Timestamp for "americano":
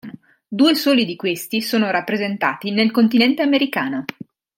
3.43-4.05